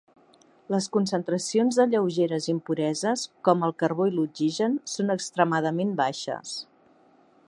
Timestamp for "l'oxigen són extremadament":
4.15-5.93